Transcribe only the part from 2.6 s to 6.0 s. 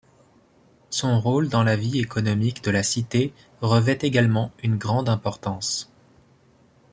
de la cité revêt également une grande importance.